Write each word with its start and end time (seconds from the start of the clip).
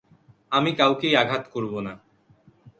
আমি 0.51 0.71
কাউকেই 0.75 1.13
আঘাত 1.15 1.43
করব 1.53 1.73
না। 1.79 1.93